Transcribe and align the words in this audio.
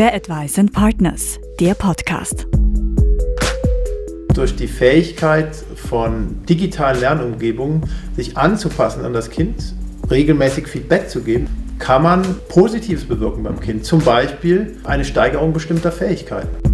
Fair 0.00 0.14
Advice 0.14 0.58
and 0.58 0.72
Partners, 0.72 1.38
der 1.60 1.74
Podcast. 1.74 2.46
Durch 4.32 4.56
die 4.56 4.66
Fähigkeit 4.66 5.54
von 5.76 6.42
digitalen 6.48 7.00
Lernumgebungen 7.00 7.82
sich 8.16 8.34
anzupassen 8.34 9.04
an 9.04 9.12
das 9.12 9.28
Kind, 9.28 9.74
regelmäßig 10.10 10.68
Feedback 10.68 11.10
zu 11.10 11.20
geben, 11.20 11.48
kann 11.78 12.02
man 12.02 12.24
Positives 12.48 13.04
bewirken 13.04 13.42
beim 13.42 13.60
Kind. 13.60 13.84
Zum 13.84 14.00
Beispiel 14.00 14.78
eine 14.84 15.04
Steigerung 15.04 15.52
bestimmter 15.52 15.92
Fähigkeiten. 15.92 16.69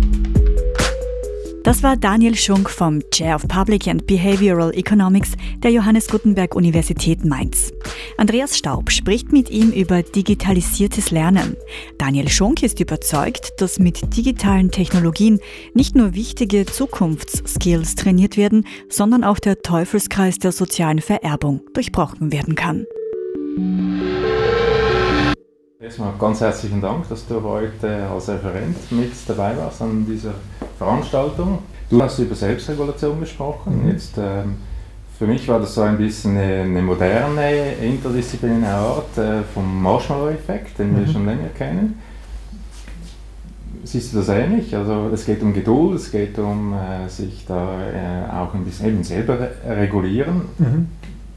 Das 1.67 1.83
war 1.83 1.97
Daniel 1.97 2.37
Schunk 2.37 2.71
vom 2.71 3.01
Chair 3.11 3.35
of 3.35 3.49
Public 3.49 3.89
and 3.89 4.07
Behavioral 4.07 4.73
Economics 4.73 5.33
der 5.65 5.73
Johannes 5.73 6.07
Gutenberg 6.07 6.55
Universität 6.55 7.25
Mainz. 7.25 7.73
Andreas 8.17 8.57
Staub 8.57 8.89
spricht 8.89 9.33
mit 9.33 9.51
ihm 9.51 9.73
über 9.73 10.05
digitalisiertes 10.05 11.11
Lernen. 11.11 11.57
Daniel 11.99 12.29
Schunk 12.29 12.63
ist 12.63 12.79
überzeugt, 12.79 13.61
dass 13.61 13.81
mit 13.81 14.17
digitalen 14.17 14.71
Technologien 14.71 15.41
nicht 15.75 15.97
nur 15.97 16.15
wichtige 16.15 16.67
Zukunftsskills 16.67 17.97
trainiert 17.97 18.37
werden, 18.37 18.65
sondern 18.89 19.25
auch 19.25 19.41
der 19.41 19.61
Teufelskreis 19.61 20.39
der 20.39 20.53
sozialen 20.53 21.01
Vererbung 21.01 21.63
durchbrochen 21.75 22.31
werden 22.31 22.55
kann. 22.55 22.87
Erstmal 25.81 26.15
ganz 26.17 26.41
herzlichen 26.41 26.81
Dank, 26.81 27.09
dass 27.09 27.27
du 27.27 27.43
heute 27.43 28.09
als 28.09 28.29
Referent 28.29 28.77
mit 28.93 29.11
dabei 29.27 29.57
warst 29.57 29.83
an 29.83 30.07
dieser 30.07 30.35
Veranstaltung. 30.79 31.61
Du 31.89 32.03
hast 32.03 32.19
über 32.19 32.35
Selbstregulation 32.35 33.21
gesprochen. 33.21 33.83
Mhm. 33.85 33.91
Jetzt, 33.91 34.19
ähm, 34.19 34.57
für 35.19 35.27
mich 35.27 35.47
war 35.49 35.61
das 35.61 35.75
so 35.75 35.83
ein 35.83 35.97
bisschen 35.97 36.37
eine, 36.37 36.63
eine 36.63 36.83
moderne, 36.83 37.75
interdisziplinäre 37.75 38.75
Art 38.75 39.19
äh, 39.19 39.43
vom 39.55 39.83
Marshmallow-Effekt, 39.83 40.79
den 40.79 40.93
mhm. 40.93 41.07
wir 41.07 41.13
schon 41.13 41.27
länger 41.27 41.49
kennen. 41.57 42.01
Siehst 43.85 44.13
du 44.13 44.19
das 44.19 44.29
ähnlich? 44.29 44.75
Also 44.75 45.11
es 45.15 45.25
geht 45.25 45.43
um 45.43 45.55
Geduld, 45.55 46.01
es 46.01 46.11
geht 46.11 46.39
um 46.39 46.75
äh, 46.75 47.09
sich 47.09 47.45
da 47.47 47.81
äh, 47.81 48.31
auch 48.33 48.53
ein 48.53 48.65
bisschen 48.65 48.89
eben 48.89 49.05
selber 49.05 49.39
regulieren. 49.65 50.43
Mhm. 50.59 50.89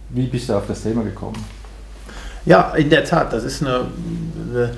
Wie 0.10 0.26
bist 0.26 0.50
du 0.50 0.54
auf 0.56 0.66
das 0.68 0.82
Thema 0.82 1.04
gekommen? 1.04 1.38
Ja, 2.46 2.74
in 2.74 2.90
der 2.90 3.04
Tat, 3.04 3.32
das 3.32 3.44
ist 3.44 3.62
eine, 3.62 3.86
eine 4.50 4.72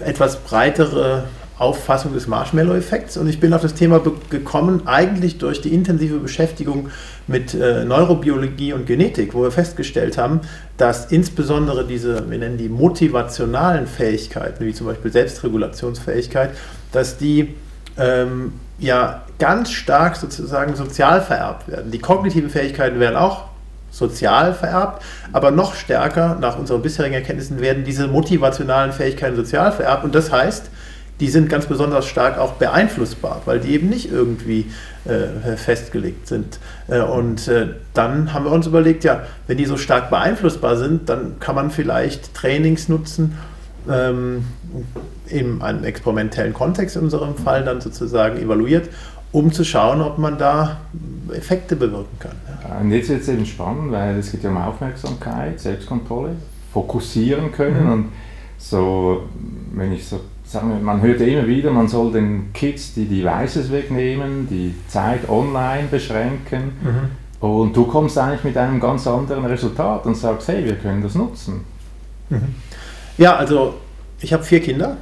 etwas 0.00 0.36
breitere 0.40 1.24
Auffassung 1.58 2.12
des 2.12 2.26
Marshmallow-Effekts 2.26 3.16
und 3.16 3.28
ich 3.28 3.40
bin 3.40 3.54
auf 3.54 3.62
das 3.62 3.72
Thema 3.72 4.02
gekommen 4.28 4.86
eigentlich 4.86 5.38
durch 5.38 5.62
die 5.62 5.72
intensive 5.72 6.18
Beschäftigung 6.18 6.90
mit 7.26 7.54
äh, 7.54 7.84
Neurobiologie 7.84 8.74
und 8.74 8.86
Genetik, 8.86 9.32
wo 9.32 9.42
wir 9.42 9.50
festgestellt 9.50 10.18
haben, 10.18 10.40
dass 10.76 11.10
insbesondere 11.10 11.86
diese, 11.86 12.30
wir 12.30 12.38
nennen 12.38 12.58
die 12.58 12.68
motivationalen 12.68 13.86
Fähigkeiten, 13.86 14.66
wie 14.66 14.74
zum 14.74 14.86
Beispiel 14.86 15.10
Selbstregulationsfähigkeit, 15.10 16.50
dass 16.92 17.16
die 17.16 17.54
ähm, 17.98 18.52
ja 18.78 19.22
ganz 19.38 19.70
stark 19.70 20.16
sozusagen 20.16 20.76
sozial 20.76 21.22
vererbt 21.22 21.68
werden. 21.68 21.90
Die 21.90 22.00
kognitiven 22.00 22.50
Fähigkeiten 22.50 23.00
werden 23.00 23.16
auch 23.16 23.44
sozial 23.90 24.52
vererbt, 24.52 25.02
aber 25.32 25.50
noch 25.50 25.74
stärker, 25.74 26.36
nach 26.38 26.58
unseren 26.58 26.82
bisherigen 26.82 27.14
Erkenntnissen, 27.14 27.60
werden 27.60 27.84
diese 27.84 28.08
motivationalen 28.08 28.92
Fähigkeiten 28.92 29.36
sozial 29.36 29.72
vererbt. 29.72 30.04
Und 30.04 30.14
das 30.14 30.30
heißt, 30.30 30.70
die 31.20 31.28
sind 31.28 31.48
ganz 31.48 31.66
besonders 31.66 32.06
stark 32.06 32.38
auch 32.38 32.54
beeinflussbar, 32.54 33.42
weil 33.46 33.60
die 33.60 33.72
eben 33.72 33.88
nicht 33.88 34.10
irgendwie 34.12 34.66
äh, 35.04 35.56
festgelegt 35.56 36.26
sind. 36.26 36.58
Äh, 36.88 37.00
und 37.00 37.48
äh, 37.48 37.68
dann 37.94 38.32
haben 38.32 38.44
wir 38.44 38.52
uns 38.52 38.66
überlegt, 38.66 39.04
ja, 39.04 39.22
wenn 39.46 39.56
die 39.56 39.64
so 39.64 39.76
stark 39.76 40.10
beeinflussbar 40.10 40.76
sind, 40.76 41.08
dann 41.08 41.40
kann 41.40 41.54
man 41.54 41.70
vielleicht 41.70 42.34
Trainings 42.34 42.88
nutzen, 42.88 43.38
ähm, 43.88 44.44
in 45.28 45.62
einem 45.62 45.84
experimentellen 45.84 46.52
Kontext 46.52 46.96
in 46.96 47.02
unserem 47.02 47.36
Fall 47.36 47.64
dann 47.64 47.80
sozusagen 47.80 48.38
evaluiert, 48.38 48.88
um 49.32 49.52
zu 49.52 49.64
schauen, 49.64 50.00
ob 50.02 50.18
man 50.18 50.38
da 50.38 50.78
Effekte 51.32 51.76
bewirken 51.76 52.18
kann. 52.18 52.36
Ja. 52.68 52.78
Und 52.78 52.90
jetzt 52.90 53.08
wird 53.08 53.22
es 53.22 53.28
eben 53.28 53.46
spannend, 53.46 53.92
weil 53.92 54.18
es 54.18 54.30
geht 54.30 54.42
ja 54.42 54.50
um 54.50 54.56
Aufmerksamkeit, 54.56 55.60
Selbstkontrolle, 55.60 56.30
fokussieren 56.72 57.52
können 57.52 57.84
mhm. 57.84 57.92
und 57.92 58.12
so, 58.58 59.24
wenn 59.74 59.92
ich 59.92 60.06
so 60.06 60.20
sage, 60.50 60.66
man 60.66 61.00
hört 61.02 61.20
immer 61.20 61.46
wieder, 61.46 61.70
man 61.70 61.88
soll 61.88 62.12
den 62.12 62.52
Kids 62.52 62.94
die 62.94 63.06
Devices 63.06 63.70
wegnehmen, 63.72 64.48
die 64.48 64.74
Zeit 64.88 65.28
online 65.28 65.88
beschränken 65.90 66.72
mhm. 66.82 67.48
und 67.48 67.76
du 67.76 67.84
kommst 67.84 68.16
eigentlich 68.16 68.44
mit 68.44 68.56
einem 68.56 68.80
ganz 68.80 69.06
anderen 69.06 69.44
Resultat 69.44 70.06
und 70.06 70.16
sagst, 70.16 70.48
hey, 70.48 70.64
wir 70.64 70.76
können 70.76 71.02
das 71.02 71.14
nutzen. 71.14 71.64
Mhm. 72.30 72.54
Ja, 73.18 73.36
also 73.36 73.74
ich 74.20 74.32
habe 74.32 74.44
vier 74.44 74.60
Kinder 74.60 74.96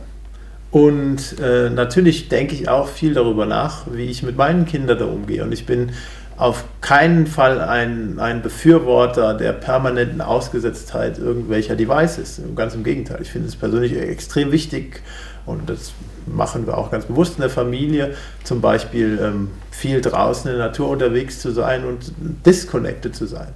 und 0.70 1.38
äh, 1.40 1.70
natürlich 1.70 2.28
denke 2.28 2.54
ich 2.54 2.68
auch 2.68 2.88
viel 2.88 3.14
darüber 3.14 3.46
nach, 3.46 3.86
wie 3.92 4.06
ich 4.06 4.24
mit 4.24 4.36
meinen 4.36 4.66
Kindern 4.66 4.98
da 4.98 5.04
umgehe. 5.04 5.44
Und 5.44 5.52
ich 5.52 5.66
bin 5.66 5.92
auf 6.36 6.64
keinen 6.80 7.26
Fall 7.26 7.60
ein, 7.60 8.18
ein 8.18 8.42
Befürworter 8.42 9.34
der 9.34 9.52
permanenten 9.52 10.20
Ausgesetztheit 10.20 11.18
irgendwelcher 11.18 11.76
Devices. 11.76 12.40
Ganz 12.56 12.74
im 12.74 12.82
Gegenteil. 12.82 13.20
Ich 13.22 13.30
finde 13.30 13.48
es 13.48 13.56
persönlich 13.56 13.96
extrem 13.96 14.50
wichtig 14.50 15.02
und 15.46 15.70
das 15.70 15.92
machen 16.26 16.66
wir 16.66 16.76
auch 16.78 16.90
ganz 16.90 17.04
bewusst 17.04 17.36
in 17.36 17.42
der 17.42 17.50
Familie, 17.50 18.14
zum 18.42 18.60
Beispiel 18.60 19.18
ähm, 19.22 19.50
viel 19.70 20.00
draußen 20.00 20.50
in 20.50 20.56
der 20.56 20.66
Natur 20.66 20.88
unterwegs 20.88 21.40
zu 21.40 21.50
sein 21.50 21.84
und 21.84 22.12
disconnected 22.46 23.14
zu 23.14 23.26
sein. 23.26 23.48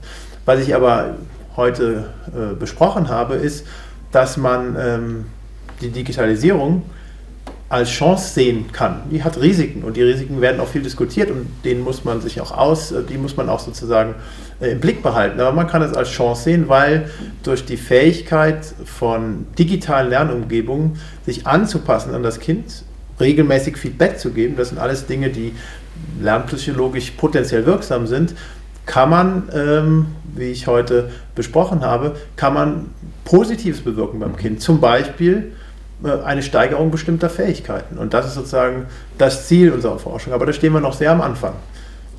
Was 0.44 0.60
ich 0.60 0.74
aber 0.74 1.16
heute 1.56 2.10
äh, 2.28 2.54
besprochen 2.54 3.08
habe, 3.08 3.34
ist, 3.34 3.66
dass 4.12 4.36
man 4.36 4.76
ähm, 4.78 5.24
die 5.80 5.90
Digitalisierung 5.90 6.82
als 7.68 7.90
Chance 7.90 8.32
sehen 8.32 8.72
kann. 8.72 9.02
Die 9.10 9.22
hat 9.22 9.40
Risiken 9.40 9.84
und 9.84 9.96
die 9.96 10.02
Risiken 10.02 10.40
werden 10.40 10.60
auch 10.60 10.68
viel 10.68 10.82
diskutiert 10.82 11.30
und 11.30 11.46
denen 11.64 11.82
muss 11.82 12.04
man 12.04 12.20
sich 12.20 12.40
auch 12.40 12.50
aus, 12.50 12.92
äh, 12.92 13.02
die 13.02 13.18
muss 13.18 13.36
man 13.36 13.48
auch 13.48 13.60
sozusagen 13.60 14.14
äh, 14.60 14.70
im 14.70 14.80
Blick 14.80 15.02
behalten. 15.02 15.38
Aber 15.40 15.52
man 15.52 15.66
kann 15.66 15.82
es 15.82 15.92
als 15.92 16.08
Chance 16.08 16.44
sehen, 16.44 16.68
weil 16.68 17.10
durch 17.42 17.66
die 17.66 17.76
Fähigkeit 17.76 18.64
von 18.84 19.46
digitalen 19.58 20.08
Lernumgebungen 20.08 20.98
sich 21.26 21.46
anzupassen 21.46 22.14
an 22.14 22.22
das 22.22 22.40
Kind, 22.40 22.84
regelmäßig 23.20 23.76
Feedback 23.76 24.18
zu 24.18 24.30
geben, 24.30 24.56
das 24.56 24.70
sind 24.70 24.78
alles 24.78 25.06
Dinge, 25.06 25.28
die 25.28 25.52
lernpsychologisch 26.22 27.10
potenziell 27.12 27.66
wirksam 27.66 28.06
sind, 28.06 28.34
kann 28.86 29.10
man, 29.10 29.42
ähm, 29.54 30.06
wie 30.34 30.44
ich 30.44 30.66
heute 30.66 31.10
besprochen 31.34 31.82
habe, 31.82 32.16
kann 32.36 32.54
man 32.54 32.86
Positives 33.24 33.82
bewirken 33.82 34.20
beim 34.20 34.36
Kind. 34.36 34.62
Zum 34.62 34.80
Beispiel 34.80 35.52
eine 36.02 36.42
Steigerung 36.42 36.90
bestimmter 36.90 37.28
Fähigkeiten. 37.28 37.98
Und 37.98 38.14
das 38.14 38.26
ist 38.26 38.34
sozusagen 38.34 38.86
das 39.16 39.48
Ziel 39.48 39.72
unserer 39.72 39.98
Forschung. 39.98 40.32
Aber 40.32 40.46
da 40.46 40.52
stehen 40.52 40.72
wir 40.72 40.80
noch 40.80 40.92
sehr 40.92 41.10
am 41.10 41.20
Anfang. 41.20 41.54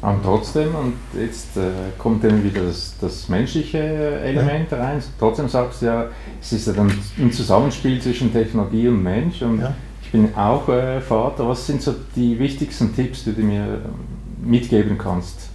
Und 0.01 0.23
trotzdem, 0.23 0.73
und 0.75 0.93
jetzt 1.19 1.57
äh, 1.57 1.61
kommt 1.97 2.23
dann 2.23 2.41
wieder 2.43 2.61
das, 2.63 2.95
das 3.01 3.27
menschliche 3.27 3.77
Element 3.77 4.71
ja. 4.71 4.77
rein, 4.77 5.03
trotzdem 5.19 5.49
sagst 5.49 5.81
du 5.81 5.87
ja, 5.87 6.05
es 6.41 6.53
ist 6.53 6.67
ja 6.67 6.73
dann 6.73 6.89
ein 7.17 7.31
Zusammenspiel 7.33 8.01
zwischen 8.01 8.31
Technologie 8.31 8.87
und 8.87 9.03
Mensch. 9.03 9.41
Und 9.41 9.59
ja. 9.59 9.73
ich 10.01 10.11
bin 10.11 10.33
auch 10.35 10.69
äh, 10.69 11.01
Vater. 11.01 11.47
Was 11.47 11.67
sind 11.67 11.81
so 11.81 11.95
die 12.15 12.39
wichtigsten 12.39 12.95
Tipps, 12.95 13.25
die 13.25 13.33
du 13.33 13.41
mir 13.41 13.79
mitgeben 14.41 14.97
kannst? 14.97 15.49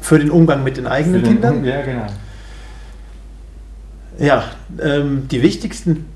Für 0.00 0.18
den 0.18 0.30
Umgang 0.30 0.62
mit 0.62 0.76
den 0.76 0.86
eigenen 0.86 1.22
den, 1.22 1.32
Kindern? 1.32 1.64
Ja, 1.64 1.82
genau. 1.82 2.06
Ja, 4.18 4.44
ähm, 4.80 5.26
die 5.28 5.42
wichtigsten 5.42 6.06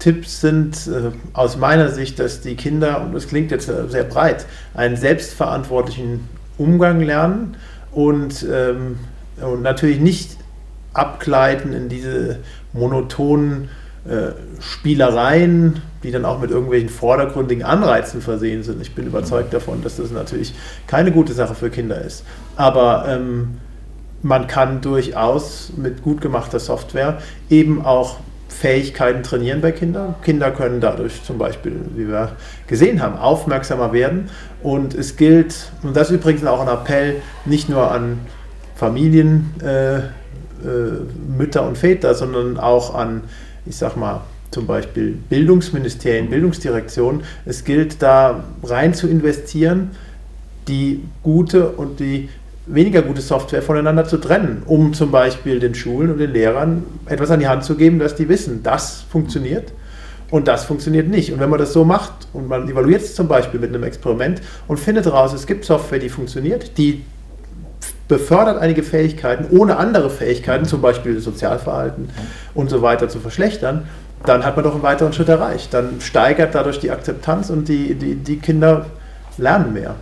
Tipps 0.00 0.40
sind 0.40 0.88
äh, 0.88 1.12
aus 1.32 1.56
meiner 1.56 1.88
Sicht, 1.90 2.18
dass 2.18 2.40
die 2.40 2.56
Kinder, 2.56 3.02
und 3.02 3.14
das 3.14 3.28
klingt 3.28 3.52
jetzt 3.52 3.70
sehr 3.88 4.04
breit, 4.04 4.46
einen 4.74 4.96
selbstverantwortlichen 4.96 6.28
Umgang 6.58 7.00
lernen 7.00 7.56
und, 7.92 8.44
ähm, 8.50 8.98
und 9.40 9.62
natürlich 9.62 10.00
nicht 10.00 10.36
abgleiten 10.92 11.72
in 11.72 11.88
diese 11.88 12.40
monotonen 12.72 13.68
äh, 14.04 14.32
Spielereien, 14.60 15.82
die 16.02 16.10
dann 16.10 16.24
auch 16.24 16.40
mit 16.40 16.50
irgendwelchen 16.50 16.88
vordergründigen 16.88 17.64
Anreizen 17.64 18.22
versehen 18.22 18.62
sind. 18.62 18.80
Ich 18.80 18.94
bin 18.94 19.06
überzeugt 19.06 19.52
davon, 19.52 19.82
dass 19.82 19.96
das 19.96 20.10
natürlich 20.10 20.54
keine 20.86 21.12
gute 21.12 21.34
Sache 21.34 21.54
für 21.54 21.70
Kinder 21.70 22.00
ist. 22.00 22.24
Aber 22.56 23.04
ähm, 23.06 23.58
man 24.22 24.46
kann 24.46 24.80
durchaus 24.80 25.72
mit 25.76 26.02
gut 26.02 26.20
gemachter 26.20 26.58
Software 26.58 27.18
eben 27.48 27.84
auch 27.84 28.18
Fähigkeiten 28.50 29.22
trainieren 29.22 29.60
bei 29.60 29.72
Kindern. 29.72 30.16
Kinder 30.22 30.50
können 30.50 30.80
dadurch 30.80 31.22
zum 31.22 31.38
Beispiel, 31.38 31.76
wie 31.94 32.08
wir 32.08 32.32
gesehen 32.66 33.00
haben, 33.00 33.16
aufmerksamer 33.16 33.92
werden. 33.92 34.28
Und 34.62 34.94
es 34.94 35.16
gilt, 35.16 35.70
und 35.82 35.96
das 35.96 36.10
ist 36.10 36.16
übrigens 36.16 36.44
auch 36.44 36.60
ein 36.60 36.68
Appell, 36.68 37.22
nicht 37.46 37.68
nur 37.68 37.90
an 37.90 38.18
Familien, 38.74 39.54
äh, 39.62 39.98
äh, 39.98 40.02
Mütter 41.36 41.66
und 41.66 41.78
Väter, 41.78 42.14
sondern 42.14 42.58
auch 42.58 42.94
an, 42.94 43.22
ich 43.64 43.76
sag 43.76 43.96
mal, 43.96 44.22
zum 44.50 44.66
Beispiel 44.66 45.16
Bildungsministerien, 45.28 46.28
Bildungsdirektionen. 46.28 47.22
Es 47.46 47.64
gilt 47.64 48.02
da 48.02 48.44
rein 48.62 48.92
zu 48.94 49.08
investieren, 49.08 49.92
die 50.68 51.04
gute 51.22 51.68
und 51.68 52.00
die 52.00 52.28
weniger 52.66 53.02
gute 53.02 53.20
Software 53.20 53.62
voneinander 53.62 54.04
zu 54.04 54.18
trennen, 54.18 54.62
um 54.66 54.94
zum 54.94 55.10
Beispiel 55.10 55.60
den 55.60 55.74
Schulen 55.74 56.10
und 56.12 56.18
den 56.18 56.32
Lehrern 56.32 56.84
etwas 57.06 57.30
an 57.30 57.40
die 57.40 57.48
Hand 57.48 57.64
zu 57.64 57.74
geben, 57.74 57.98
dass 57.98 58.14
die 58.14 58.28
wissen, 58.28 58.62
das 58.62 59.04
funktioniert 59.10 59.72
Und 60.30 60.46
das 60.46 60.64
funktioniert 60.64 61.08
nicht. 61.08 61.32
Und 61.32 61.40
wenn 61.40 61.50
man 61.50 61.58
das 61.58 61.72
so 61.72 61.84
macht 61.84 62.28
und 62.32 62.48
man 62.48 62.68
evaluiert 62.68 63.02
es 63.02 63.14
zum 63.14 63.26
Beispiel 63.26 63.58
mit 63.60 63.70
einem 63.70 63.82
Experiment 63.82 64.40
und 64.68 64.78
findet 64.78 65.06
heraus, 65.06 65.32
es 65.32 65.46
gibt 65.46 65.64
Software, 65.64 65.98
die 65.98 66.08
funktioniert, 66.08 66.78
die 66.78 67.04
befördert 68.06 68.58
einige 68.58 68.82
Fähigkeiten, 68.82 69.46
ohne 69.56 69.76
andere 69.76 70.10
Fähigkeiten, 70.10 70.64
zum 70.64 70.80
Beispiel 70.82 71.20
Sozialverhalten 71.20 72.10
und 72.54 72.70
so 72.70 72.82
weiter 72.82 73.08
zu 73.08 73.20
verschlechtern, 73.20 73.88
dann 74.24 74.44
hat 74.44 74.56
man 74.56 74.64
doch 74.64 74.74
einen 74.74 74.82
weiteren 74.82 75.12
Schritt 75.12 75.28
erreicht. 75.28 75.72
Dann 75.72 76.00
steigert 76.00 76.54
dadurch 76.54 76.78
die 76.78 76.90
Akzeptanz 76.90 77.50
und 77.50 77.68
die, 77.68 77.94
die, 77.94 78.16
die 78.16 78.36
Kinder 78.36 78.86
lernen 79.38 79.72
mehr. 79.72 79.94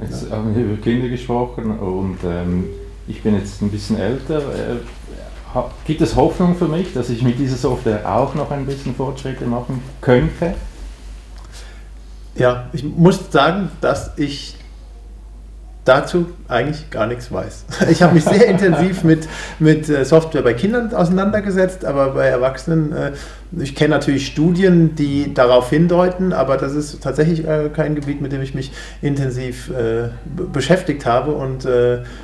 Jetzt 0.00 0.30
haben 0.30 0.54
wir 0.54 0.64
über 0.64 0.82
Kinder 0.82 1.08
gesprochen 1.08 1.78
und 1.78 2.18
ähm, 2.24 2.64
ich 3.08 3.22
bin 3.22 3.34
jetzt 3.34 3.62
ein 3.62 3.70
bisschen 3.70 3.98
älter. 3.98 4.38
Äh, 4.38 4.76
gibt 5.86 6.02
es 6.02 6.16
Hoffnung 6.16 6.54
für 6.56 6.68
mich, 6.68 6.92
dass 6.92 7.08
ich 7.08 7.22
mit 7.22 7.38
dieser 7.38 7.56
Software 7.56 8.14
auch 8.14 8.34
noch 8.34 8.50
ein 8.50 8.66
bisschen 8.66 8.94
Fortschritte 8.94 9.46
machen 9.46 9.82
könnte? 10.02 10.54
Ja, 12.34 12.68
ich 12.74 12.84
muss 12.84 13.30
sagen, 13.30 13.70
dass 13.80 14.10
ich 14.18 14.56
dazu 15.86 16.26
eigentlich 16.48 16.90
gar 16.90 17.06
nichts 17.06 17.32
weiß. 17.32 17.64
Ich 17.90 18.02
habe 18.02 18.14
mich 18.14 18.24
sehr 18.24 18.46
intensiv 18.46 19.04
mit, 19.04 19.28
mit 19.58 19.88
äh, 19.88 20.04
Software 20.04 20.42
bei 20.42 20.52
Kindern 20.52 20.92
auseinandergesetzt, 20.92 21.84
aber 21.84 22.10
bei 22.10 22.26
Erwachsenen, 22.26 22.92
äh, 22.92 23.12
ich 23.58 23.76
kenne 23.76 23.90
natürlich 23.90 24.26
Studien, 24.26 24.96
die 24.96 25.32
darauf 25.32 25.70
hindeuten, 25.70 26.32
aber 26.32 26.56
das 26.56 26.74
ist 26.74 27.00
tatsächlich 27.00 27.46
äh, 27.46 27.70
kein 27.72 27.94
Gebiet, 27.94 28.20
mit 28.20 28.32
dem 28.32 28.42
ich 28.42 28.54
mich 28.54 28.72
intensiv 29.00 29.70
beschäftigt 30.52 31.06
habe. 31.06 31.32
Und, 31.32 31.66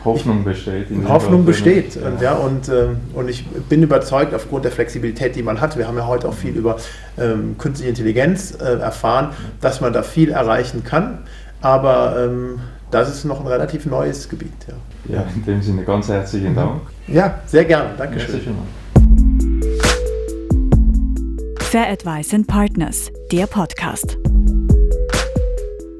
Hoffnung 0.04 0.44
besteht. 0.44 0.86
Hoffnung 1.06 1.44
besteht. 1.44 1.94
Ja. 1.94 2.08
Und, 2.08 2.20
ja, 2.20 2.32
und, 2.34 2.70
und 3.14 3.30
ich 3.30 3.46
bin 3.46 3.82
überzeugt, 3.82 4.34
aufgrund 4.34 4.64
der 4.64 4.72
Flexibilität, 4.72 5.36
die 5.36 5.42
man 5.42 5.60
hat, 5.60 5.78
wir 5.78 5.86
haben 5.86 5.96
ja 5.96 6.06
heute 6.06 6.28
auch 6.28 6.34
viel 6.34 6.54
über 6.54 6.76
ähm, 7.18 7.56
künstliche 7.58 7.90
Intelligenz 7.90 8.52
erfahren, 8.52 9.30
dass 9.60 9.80
man 9.80 9.92
da 9.92 10.02
viel 10.02 10.30
erreichen 10.30 10.82
kann. 10.84 11.18
Aber 11.60 12.16
ähm, 12.18 12.58
das 12.92 13.08
ist 13.08 13.24
noch 13.24 13.40
ein 13.40 13.46
relativ 13.46 13.86
neues 13.86 14.28
Gebiet. 14.28 14.52
Ja, 15.08 15.16
ja 15.16 15.26
in 15.34 15.44
dem 15.44 15.62
Sinne 15.62 15.82
ganz 15.82 16.08
herzlichen 16.08 16.54
Dank. 16.54 16.82
Ja, 17.08 17.40
sehr 17.46 17.64
gerne. 17.64 17.90
Dankeschön. 17.96 18.40
Fair 21.58 21.88
Advice 21.88 22.34
and 22.34 22.46
Partners, 22.46 23.10
der 23.32 23.46
Podcast. 23.46 24.18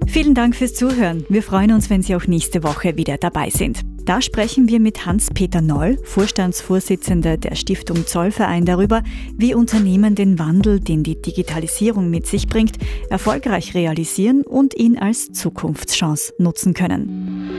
Vielen 0.06 0.34
Dank 0.34 0.54
fürs 0.54 0.74
Zuhören. 0.74 1.24
Wir 1.30 1.42
freuen 1.42 1.72
uns, 1.72 1.88
wenn 1.88 2.02
Sie 2.02 2.14
auch 2.14 2.26
nächste 2.26 2.62
Woche 2.62 2.98
wieder 2.98 3.16
dabei 3.16 3.48
sind. 3.48 3.91
Da 4.04 4.20
sprechen 4.20 4.68
wir 4.68 4.80
mit 4.80 5.06
Hans-Peter 5.06 5.60
Noll, 5.60 5.96
Vorstandsvorsitzender 6.02 7.36
der 7.36 7.54
Stiftung 7.54 8.04
Zollverein, 8.06 8.64
darüber, 8.64 9.02
wie 9.36 9.54
Unternehmen 9.54 10.16
den 10.16 10.40
Wandel, 10.40 10.80
den 10.80 11.04
die 11.04 11.20
Digitalisierung 11.20 12.10
mit 12.10 12.26
sich 12.26 12.48
bringt, 12.48 12.78
erfolgreich 13.10 13.74
realisieren 13.74 14.42
und 14.42 14.74
ihn 14.74 14.98
als 14.98 15.32
Zukunftschance 15.32 16.34
nutzen 16.38 16.74
können. 16.74 17.50